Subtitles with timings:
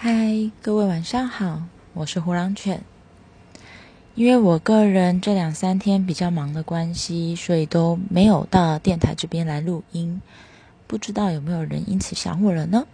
[0.00, 2.84] 嗨，各位晚上好，我是胡狼犬。
[4.14, 10.22] 因为我个人这两三天比较忙的关系，所以都没有到电台这边来录音。
[10.86, 12.86] 不知道有没有人因此想我了呢？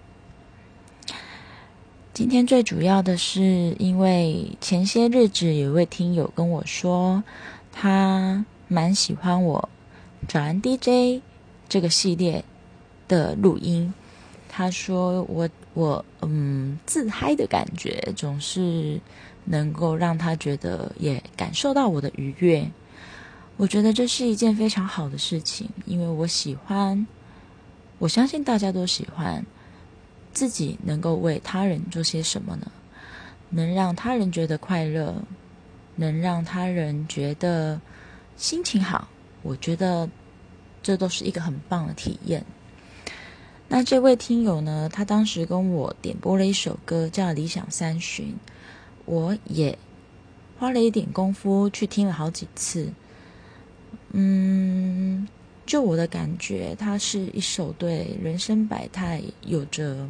[2.15, 7.23] 今天最主要的是，因为前些日子有一位听友跟我说，
[7.71, 9.69] 他蛮喜欢我
[10.27, 11.23] 早安 DJ
[11.69, 12.43] 这个系列
[13.07, 13.93] 的录音。
[14.57, 19.01] 他说我我嗯自嗨的感觉总是
[19.45, 22.71] 能够让他觉得也感受到我的愉悦，
[23.57, 27.05] 我觉得这是一件非常好的事情，因为我喜欢，
[27.98, 29.45] 我相信大家都喜欢
[30.33, 32.71] 自己能够为他人做些什么呢？
[33.51, 35.17] 能让他人觉得快乐，
[35.97, 37.81] 能让他人觉得
[38.37, 39.09] 心情好，
[39.43, 40.09] 我觉得
[40.81, 42.47] 这都是一个很棒的体验。
[43.77, 44.88] 那这位听友呢？
[44.92, 48.27] 他当时跟我点播了一首歌，叫《理想三旬》，
[49.05, 49.77] 我也
[50.56, 52.92] 花了一点功夫去听了好几次。
[54.12, 55.27] 嗯，
[55.66, 60.09] 就我的感觉，它是一首对人生百态有着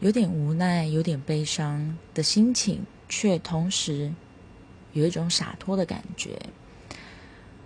[0.00, 4.12] 有点无奈、有点悲伤的心情，却同时
[4.92, 6.38] 有一种洒脱的感觉。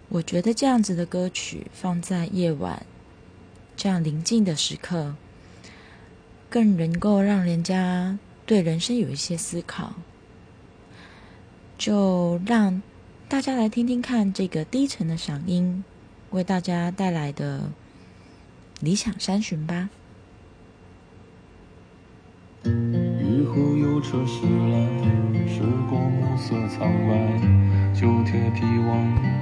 [0.08, 2.86] 我觉得这样子的歌曲放在夜晚。
[3.82, 5.16] 这样宁静的时刻，
[6.48, 8.16] 更能够让人家
[8.46, 9.94] 对人生有一些思考。
[11.76, 12.80] 就让
[13.28, 15.82] 大家来听听看这个低沉的嗓音
[16.30, 17.72] 为大家带来的
[18.78, 19.90] 理想三旬吧。
[22.62, 24.86] 雨后有车驶来，
[25.48, 25.60] 驶
[25.90, 27.36] 过暮色苍白，
[27.92, 29.41] 旧铁皮往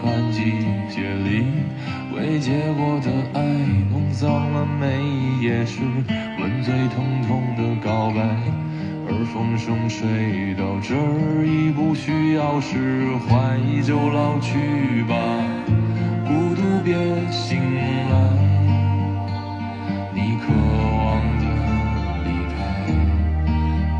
[0.00, 0.40] 寒季
[0.88, 1.46] 节里
[2.14, 3.42] 未结果的爱
[3.90, 5.80] 弄脏了每一页诗
[6.38, 8.22] 吻最疼痛的告白
[9.06, 10.94] 而风声吹到这
[11.44, 15.14] 已不需要释怀就老去吧。
[16.26, 16.94] 孤独别
[17.30, 17.60] 醒
[18.08, 18.14] 来
[20.14, 20.52] 你渴
[20.96, 21.44] 望的
[22.24, 22.56] 离开。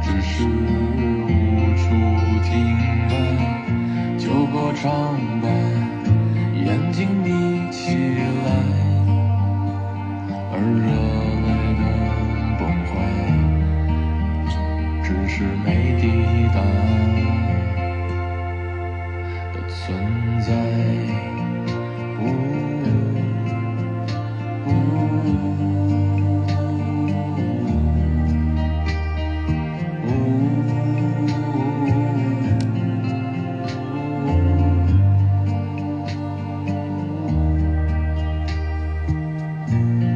[0.03, 1.84] 只是无处
[2.44, 2.50] 停
[3.11, 3.12] 摆
[4.16, 5.33] 就歌唱
[19.69, 20.52] 存在
[22.16, 22.22] 不
[24.64, 24.69] 不
[30.02, 30.06] 不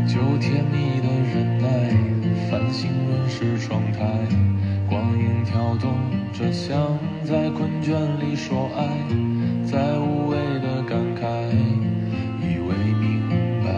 [0.07, 1.67] 就甜蜜的忍耐，
[2.51, 3.99] 繁星润湿窗台。
[4.89, 5.93] 光阴跳动
[6.33, 8.89] 着像在困倦里说爱
[9.71, 11.51] 在无谓的感慨
[12.41, 13.21] 以为明
[13.63, 13.71] 白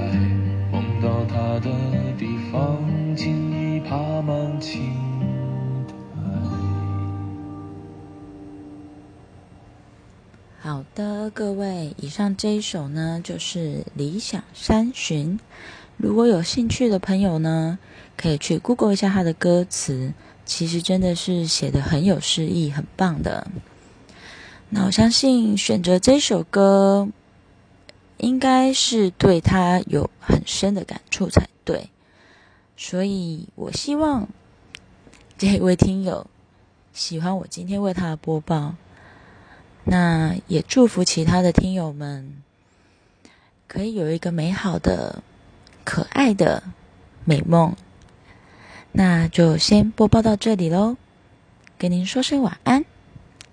[0.70, 1.70] 梦到他的
[2.16, 2.78] 地方
[3.16, 4.94] 竟已爬满青
[10.60, 15.40] 好的各位以上这一首呢就是理想三旬
[15.96, 17.80] 如果有兴趣的朋友呢
[18.16, 20.12] 可以去 google 一下他的歌词
[20.50, 23.46] 其实真的是写的很有诗意，很棒的。
[24.68, 27.08] 那我相信选择这首歌，
[28.16, 31.88] 应该是对他有很深的感触才对。
[32.76, 34.28] 所以我希望
[35.38, 36.26] 这位听友
[36.92, 38.74] 喜欢我今天为他的播报。
[39.84, 42.42] 那也祝福其他的听友们，
[43.68, 45.22] 可以有一个美好的、
[45.84, 46.64] 可爱的
[47.24, 47.76] 美梦。
[48.92, 50.96] 那就先播报到这里喽，
[51.78, 52.84] 跟您说声晚安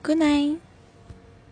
[0.02, 0.67] ，Good night。